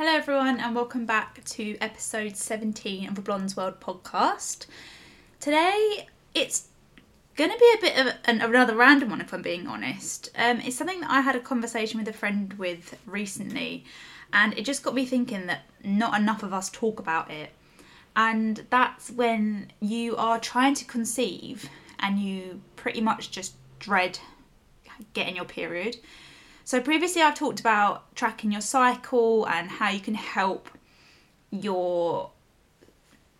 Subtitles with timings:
[0.00, 4.64] Hello, everyone, and welcome back to episode 17 of the Blondes World podcast.
[5.40, 6.68] Today, it's
[7.36, 10.30] going to be a bit of an, another random one, if I'm being honest.
[10.38, 13.84] Um, it's something that I had a conversation with a friend with recently,
[14.32, 17.50] and it just got me thinking that not enough of us talk about it.
[18.16, 24.18] And that's when you are trying to conceive and you pretty much just dread
[25.12, 25.98] getting your period
[26.70, 30.68] so previously I've talked about tracking your cycle and how you can help
[31.50, 32.30] your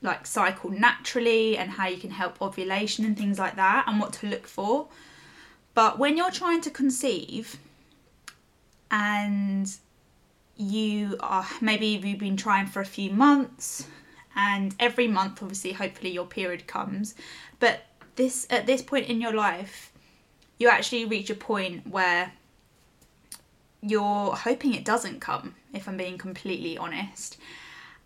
[0.02, 4.14] like cycle naturally and how you can help ovulation and things like that and what
[4.14, 4.88] to look for.
[5.74, 7.56] But when you're trying to conceive
[8.90, 9.72] and
[10.56, 13.86] you are maybe you've been trying for a few months
[14.34, 17.14] and every month obviously hopefully your period comes
[17.60, 17.82] but
[18.16, 19.92] this at this point in your life
[20.58, 22.32] you actually reach a point where
[23.82, 27.38] you're hoping it doesn't come, if I'm being completely honest.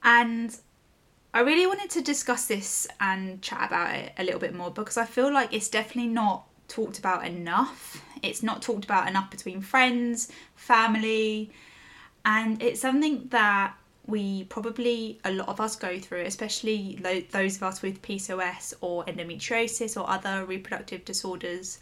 [0.03, 0.57] And
[1.33, 4.97] I really wanted to discuss this and chat about it a little bit more because
[4.97, 8.03] I feel like it's definitely not talked about enough.
[8.23, 11.51] It's not talked about enough between friends, family,
[12.25, 13.75] and it's something that
[14.07, 16.99] we probably, a lot of us go through, especially
[17.33, 21.79] those of us with PCOS or endometriosis or other reproductive disorders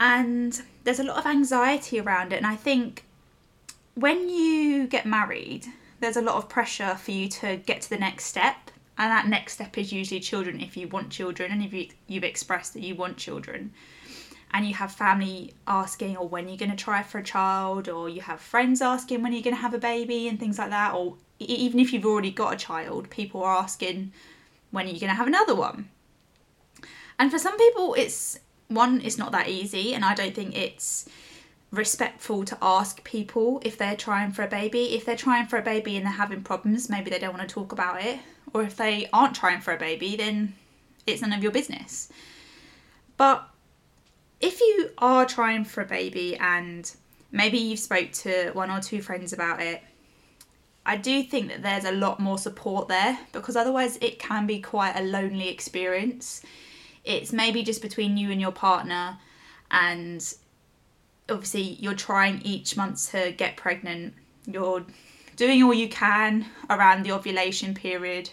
[0.00, 3.04] and there's a lot of anxiety around it and i think
[3.94, 5.66] when you get married
[6.00, 9.26] there's a lot of pressure for you to get to the next step and that
[9.26, 12.82] next step is usually children if you want children and if you, you've expressed that
[12.82, 13.72] you want children
[14.52, 17.88] and you have family asking or when you're going to try for a child?
[17.88, 20.28] or you have friends asking when you're going to have a baby?
[20.28, 24.12] and things like that or even if you've already got a child people are asking
[24.70, 25.88] when are you going to have another one?
[27.18, 31.08] And for some people it's one, it's not that easy, and I don't think it's
[31.70, 34.94] respectful to ask people if they're trying for a baby.
[34.94, 37.52] If they're trying for a baby and they're having problems, maybe they don't want to
[37.52, 38.18] talk about it.
[38.54, 40.54] Or if they aren't trying for a baby, then
[41.06, 42.08] it's none of your business.
[43.16, 43.46] But
[44.40, 46.90] if you are trying for a baby and
[47.32, 49.82] maybe you've spoke to one or two friends about it,
[50.86, 54.60] I do think that there's a lot more support there because otherwise it can be
[54.60, 56.42] quite a lonely experience
[57.08, 59.18] it's maybe just between you and your partner
[59.70, 60.34] and
[61.28, 64.14] obviously you're trying each month to get pregnant.
[64.46, 64.84] You're
[65.36, 68.30] doing all you can around the ovulation period.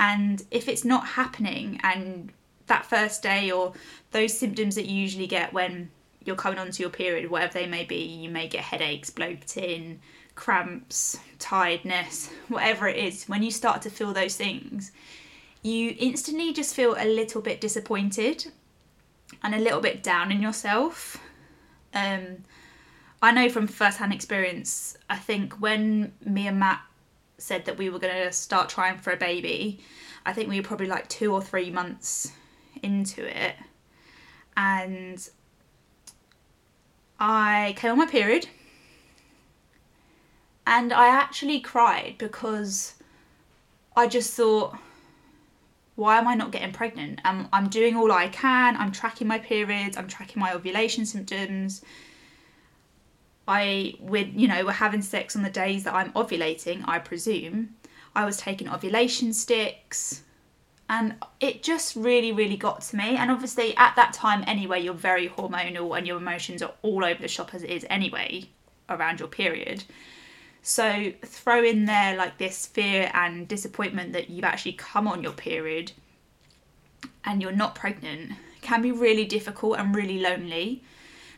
[0.00, 2.32] And if it's not happening and
[2.66, 3.72] that first day or
[4.10, 5.90] those symptoms that you usually get when
[6.24, 9.98] you're coming onto your period whatever they may be you may get headaches bloating
[10.34, 14.92] cramps tiredness whatever it is when you start to feel those things
[15.62, 18.46] you instantly just feel a little bit disappointed
[19.42, 21.18] and a little bit down in yourself.
[21.92, 22.44] Um,
[23.20, 24.96] I know from first-hand experience.
[25.10, 26.80] I think when me and Matt
[27.38, 29.80] said that we were going to start trying for a baby,
[30.24, 32.32] I think we were probably like two or three months
[32.82, 33.56] into it,
[34.56, 35.28] and
[37.18, 38.48] I came on my period,
[40.66, 42.94] and I actually cried because
[43.96, 44.76] I just thought
[45.98, 47.20] why am I not getting pregnant?
[47.24, 48.76] I'm, I'm doing all I can.
[48.76, 49.96] I'm tracking my periods.
[49.96, 51.82] I'm tracking my ovulation symptoms.
[53.48, 56.84] I, with you know, we're having sex on the days that I'm ovulating.
[56.86, 57.70] I presume
[58.14, 60.22] I was taking ovulation sticks,
[60.88, 63.16] and it just really, really got to me.
[63.16, 67.20] And obviously, at that time, anyway, you're very hormonal and your emotions are all over
[67.20, 68.48] the shop as it is anyway
[68.88, 69.82] around your period.
[70.62, 75.32] So throw in there like this fear and disappointment that you've actually come on your
[75.32, 75.92] period
[77.24, 80.82] and you're not pregnant can be really difficult and really lonely.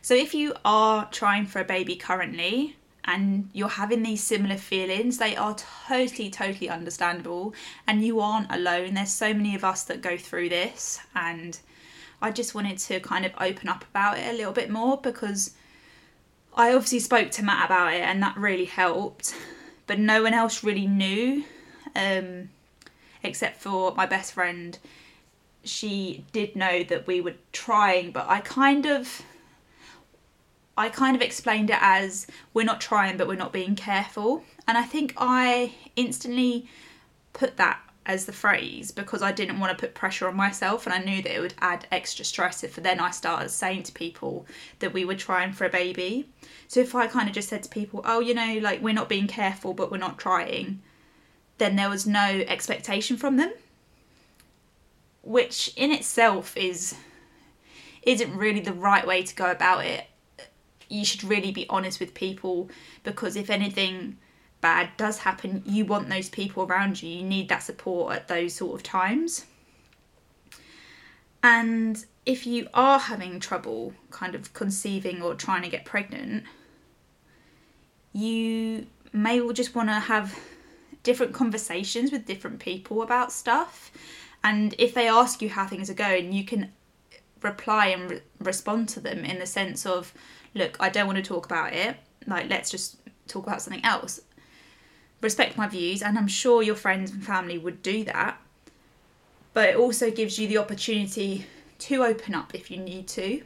[0.01, 5.17] So if you are trying for a baby currently and you're having these similar feelings,
[5.17, 5.55] they are
[5.87, 7.53] totally, totally understandable
[7.87, 8.95] and you aren't alone.
[8.95, 11.59] There's so many of us that go through this and
[12.21, 15.55] I just wanted to kind of open up about it a little bit more because
[16.53, 19.35] I obviously spoke to Matt about it, and that really helped.
[19.87, 21.43] But no one else really knew,
[21.95, 22.49] um,
[23.23, 24.77] except for my best friend.
[25.63, 29.21] She did know that we were trying, but I kind of,
[30.77, 34.43] I kind of explained it as we're not trying, but we're not being careful.
[34.67, 36.67] And I think I instantly
[37.33, 40.93] put that as the phrase because I didn't want to put pressure on myself and
[40.93, 43.91] I knew that it would add extra stress if for then I started saying to
[43.91, 44.47] people
[44.79, 46.27] that we were trying for a baby.
[46.67, 49.09] So if I kind of just said to people, oh, you know, like we're not
[49.09, 50.81] being careful but we're not trying,
[51.59, 53.53] then there was no expectation from them.
[55.21, 56.95] Which in itself is
[58.01, 60.05] isn't really the right way to go about it.
[60.89, 62.71] You should really be honest with people
[63.03, 64.17] because if anything
[64.61, 67.09] bad does happen, you want those people around you.
[67.09, 69.45] You need that support at those sort of times.
[71.43, 76.43] And if you are having trouble kind of conceiving or trying to get pregnant,
[78.13, 80.37] you may well just want to have
[81.03, 83.91] different conversations with different people about stuff.
[84.43, 86.71] And if they ask you how things are going, you can
[87.41, 90.13] reply and re- respond to them in the sense of,
[90.53, 91.97] look, I don't want to talk about it.
[92.27, 92.97] Like, let's just
[93.27, 94.21] talk about something else.
[95.21, 98.41] Respect my views, and I'm sure your friends and family would do that.
[99.53, 101.45] But it also gives you the opportunity
[101.79, 103.43] to open up if you need to.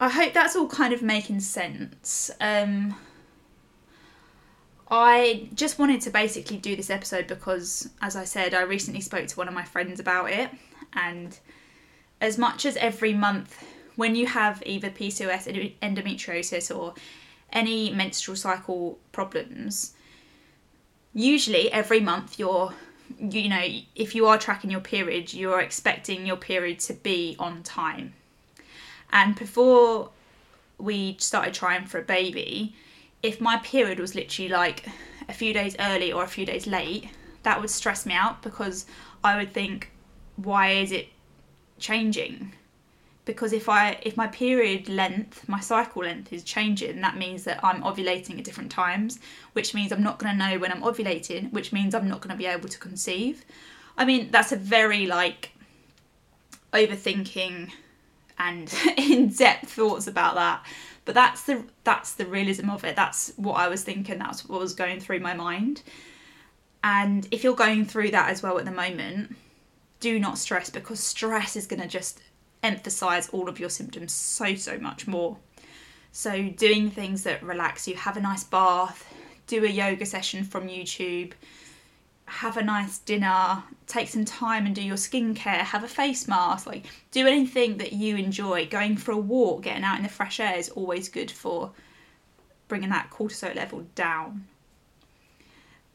[0.00, 2.30] I hope that's all kind of making sense.
[2.40, 2.94] Um,
[4.90, 9.26] I just wanted to basically do this episode because, as I said, I recently spoke
[9.26, 10.50] to one of my friends about it.
[10.92, 11.38] And
[12.20, 13.64] as much as every month,
[13.96, 16.94] when you have either PCOS, endometriosis, or
[17.52, 19.94] any menstrual cycle problems,
[21.14, 22.72] usually every month you're
[23.18, 23.66] you know
[23.96, 28.12] if you are tracking your period you're expecting your period to be on time.
[29.10, 30.10] And before
[30.78, 32.74] we started trying for a baby
[33.22, 34.86] if my period was literally like
[35.28, 37.08] a few days early or a few days late
[37.42, 38.86] that would stress me out because
[39.24, 39.90] i would think
[40.36, 41.08] why is it
[41.78, 42.52] changing
[43.28, 47.62] because if I if my period length, my cycle length is changing, that means that
[47.62, 49.20] I'm ovulating at different times,
[49.52, 52.30] which means I'm not going to know when I'm ovulating, which means I'm not going
[52.30, 53.44] to be able to conceive.
[53.98, 55.52] I mean, that's a very like
[56.72, 57.70] overthinking
[58.38, 60.64] and in-depth thoughts about that.
[61.04, 62.96] But that's the that's the realism of it.
[62.96, 65.82] That's what I was thinking, that's what was going through my mind.
[66.82, 69.36] And if you're going through that as well at the moment,
[70.00, 72.20] do not stress because stress is going to just
[72.68, 75.36] emphasize all of your symptoms so, so much more.
[76.12, 79.12] So, doing things that relax you, have a nice bath,
[79.46, 81.32] do a yoga session from YouTube,
[82.26, 86.66] have a nice dinner, take some time and do your skincare, have a face mask,
[86.66, 88.66] like do anything that you enjoy.
[88.66, 91.72] Going for a walk, getting out in the fresh air is always good for
[92.68, 94.46] bringing that cortisol level down.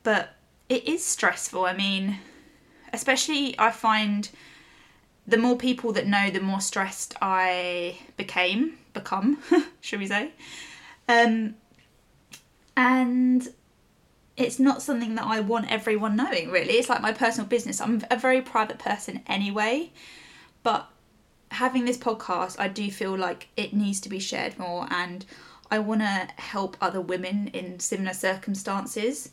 [0.01, 0.35] But
[0.69, 1.65] it is stressful.
[1.65, 2.17] I mean,
[2.91, 4.29] especially I find
[5.27, 9.39] the more people that know, the more stressed I became, become,
[9.81, 10.31] should we say?
[11.07, 11.55] Um,
[12.75, 13.47] and
[14.35, 16.73] it's not something that I want everyone knowing, really.
[16.73, 17.79] It's like my personal business.
[17.79, 19.91] I'm a very private person anyway,
[20.63, 20.89] but
[21.51, 25.25] having this podcast, I do feel like it needs to be shared more, and
[25.69, 29.31] I want to help other women in similar circumstances.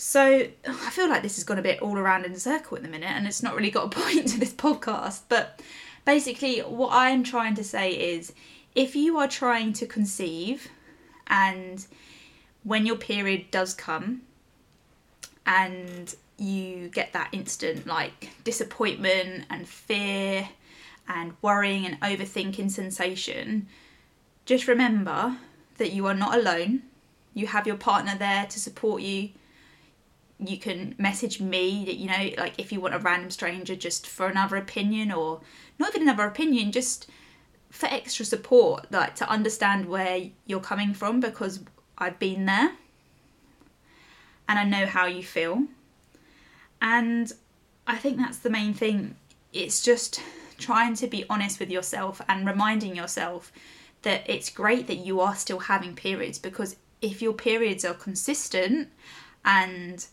[0.00, 2.82] So I feel like this has gone a bit all around in a circle at
[2.82, 5.20] the minute, and it's not really got a point to this podcast.
[5.28, 5.60] But
[6.06, 8.32] basically, what I'm trying to say is
[8.74, 10.68] if you are trying to conceive
[11.26, 11.86] and
[12.64, 14.22] when your period does come
[15.46, 20.48] and you get that instant like disappointment and fear
[21.08, 23.66] and worrying and overthinking sensation,
[24.46, 25.36] just remember
[25.76, 26.84] that you are not alone.
[27.34, 29.30] You have your partner there to support you
[30.42, 34.06] you can message me that you know like if you want a random stranger just
[34.06, 35.40] for another opinion or
[35.78, 37.08] not even another opinion just
[37.70, 41.60] for extra support like to understand where you're coming from because
[42.00, 42.72] I've been there.
[44.48, 45.64] And I know how you feel.
[46.80, 47.30] And
[47.86, 49.16] I think that's the main thing.
[49.52, 50.20] It's just
[50.58, 53.52] trying to be honest with yourself and reminding yourself
[54.02, 58.88] that it's great that you are still having periods because if your periods are consistent
[59.44, 60.06] and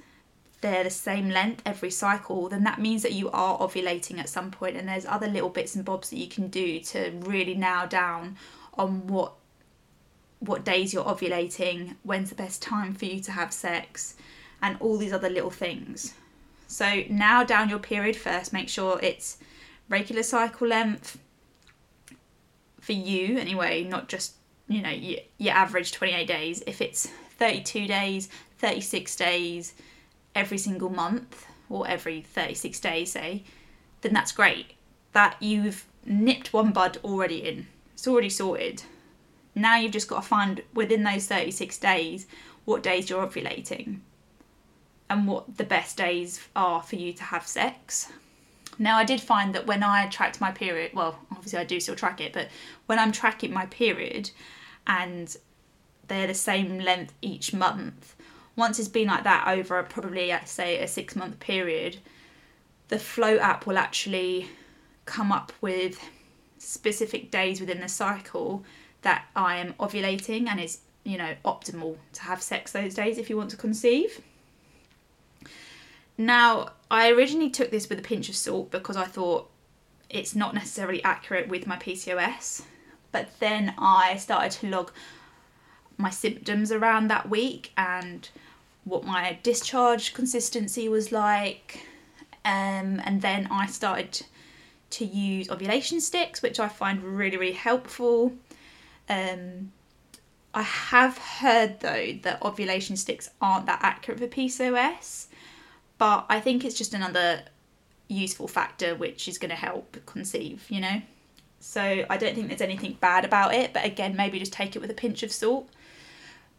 [0.61, 4.49] they're the same length every cycle, then that means that you are ovulating at some
[4.51, 7.87] point, and there's other little bits and bobs that you can do to really nail
[7.87, 8.37] down
[8.75, 9.33] on what
[10.39, 14.15] what days you're ovulating, when's the best time for you to have sex,
[14.61, 16.13] and all these other little things.
[16.67, 19.37] So now down your period first, make sure it's
[19.89, 21.17] regular cycle length
[22.79, 24.33] for you anyway, not just
[24.67, 26.63] you know your, your average 28 days.
[26.67, 29.73] If it's 32 days, 36 days,
[30.37, 33.43] every single month or every 36 days, say,
[34.01, 34.73] then that's great.
[35.13, 38.83] That you've nipped one bud already in, it's already sorted.
[39.55, 42.27] Now you've just got to find within those 36 days
[42.65, 44.01] what days you're ovulating
[45.09, 48.11] and what the best days are for you to have sex.
[48.79, 51.95] Now, I did find that when I tracked my period, well, obviously I do still
[51.95, 52.49] track it, but
[52.85, 54.29] when I'm tracking my period
[54.85, 55.35] and
[56.07, 58.15] they're the same length each month,
[58.57, 61.97] once it's been like that over probably say a six month period,
[62.89, 64.49] the Flo app will actually
[65.05, 65.99] come up with
[66.57, 68.65] specific days within the cycle
[69.03, 73.29] that I am ovulating and is you know, optimal to have sex those days if
[73.29, 74.21] you want to conceive.
[76.17, 79.49] Now, I originally took this with a pinch of salt because I thought
[80.09, 82.63] it's not necessarily accurate with my PCOS,
[83.13, 84.91] but then I started to log
[85.97, 88.27] my symptoms around that week and
[88.87, 91.85] what my discharge consistency was like.
[92.45, 94.25] Um, and then I started
[94.91, 98.33] to use ovulation sticks, which I find really, really helpful.
[99.09, 99.71] Um,
[100.53, 105.27] I have heard though that ovulation sticks aren't that accurate for PCOS,
[105.97, 107.43] but I think it's just another
[108.07, 111.01] useful factor which is going to help conceive, you know?
[111.59, 114.79] So I don't think there's anything bad about it, but again, maybe just take it
[114.79, 115.69] with a pinch of salt.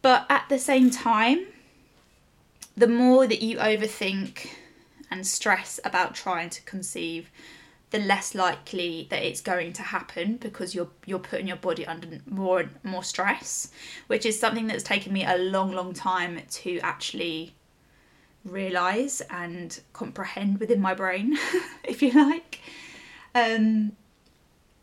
[0.01, 1.45] But at the same time,
[2.79, 4.47] the more that you overthink
[5.11, 7.29] and stress about trying to conceive,
[7.89, 12.07] the less likely that it's going to happen because you're you're putting your body under
[12.25, 13.71] more and more stress,
[14.07, 17.53] which is something that's taken me a long, long time to actually
[18.45, 21.37] realize and comprehend within my brain,
[21.83, 22.61] if you like.
[23.35, 23.91] Um,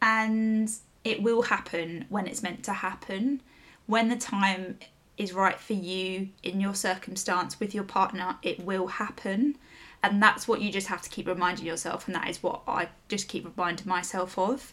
[0.02, 0.70] and
[1.02, 3.40] it will happen when it's meant to happen,
[3.86, 4.78] when the time
[5.18, 9.56] is right for you in your circumstance with your partner, it will happen.
[10.02, 12.88] And that's what you just have to keep reminding yourself, and that is what I
[13.08, 14.72] just keep reminding myself of.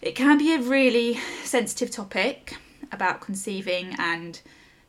[0.00, 2.56] It can be a really sensitive topic
[2.92, 4.40] about conceiving and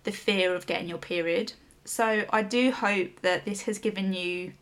[0.03, 1.53] the fear of getting your period.
[1.83, 4.53] So I do hope that this has given you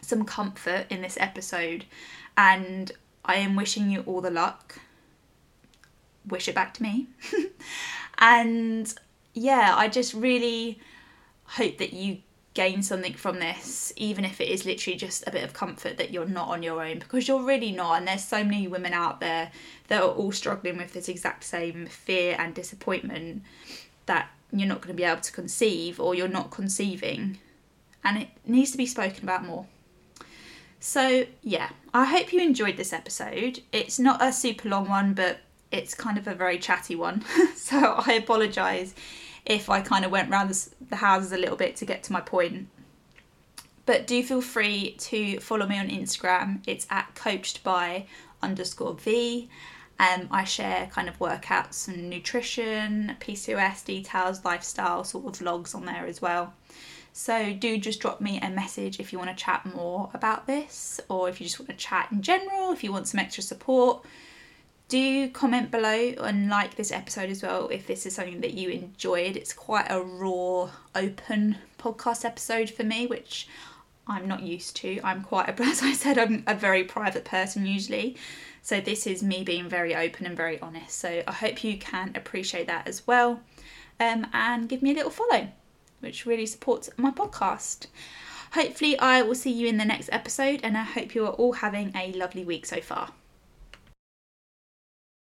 [0.00, 1.84] some comfort in this episode,
[2.36, 2.92] and
[3.24, 4.78] I am wishing you all the luck.
[6.26, 7.06] Wish it back to me.
[8.18, 8.92] and
[9.34, 10.80] yeah, I just really
[11.44, 12.18] hope that you
[12.54, 16.10] gain something from this, even if it is literally just a bit of comfort that
[16.10, 17.98] you're not on your own, because you're really not.
[17.98, 19.52] And there's so many women out there
[19.88, 23.42] that are all struggling with this exact same fear and disappointment
[24.06, 27.38] that you're not going to be able to conceive or you're not conceiving.
[28.02, 29.66] And it needs to be spoken about more.
[30.80, 33.60] So, yeah, I hope you enjoyed this episode.
[33.70, 35.40] It's not a super long one, but
[35.76, 37.24] it's kind of a very chatty one.
[37.54, 38.94] so, I apologise
[39.44, 40.50] if I kind of went around
[40.88, 42.68] the houses a little bit to get to my point.
[43.84, 46.60] But do feel free to follow me on Instagram.
[46.66, 48.06] It's at coached by
[48.42, 49.48] underscore V.
[49.98, 55.86] Um, I share kind of workouts and nutrition, PCOS details, lifestyle sort of vlogs on
[55.86, 56.52] there as well.
[57.12, 61.00] So do just drop me a message if you want to chat more about this,
[61.08, 64.04] or if you just want to chat in general, if you want some extra support.
[64.88, 68.70] Do comment below and like this episode as well if this is something that you
[68.70, 69.36] enjoyed.
[69.36, 73.48] It's quite a raw, open podcast episode for me, which
[74.06, 75.00] I'm not used to.
[75.02, 78.16] I'm quite, a, as I said, I'm a very private person usually.
[78.62, 80.98] So this is me being very open and very honest.
[80.98, 83.40] So I hope you can appreciate that as well.
[83.98, 85.48] Um, and give me a little follow
[86.00, 87.86] which really supports my podcast.
[88.52, 91.54] Hopefully, I will see you in the next episode, and I hope you are all
[91.54, 93.10] having a lovely week so far.